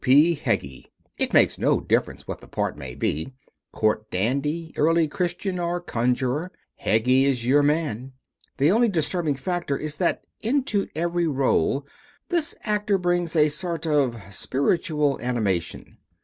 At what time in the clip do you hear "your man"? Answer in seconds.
7.45-8.13